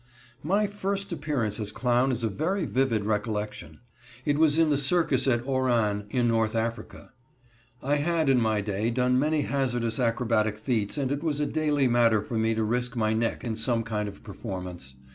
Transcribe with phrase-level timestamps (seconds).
[0.41, 3.81] My first appearance as clown is a very vivid recollection.
[4.25, 7.11] It was in the circus at Oran, in North Africa.
[7.83, 11.87] I had, in my day, done many hazardous acrobatic feats and it was a daily
[11.87, 14.95] matter for me to risk my neck in some kind of performance.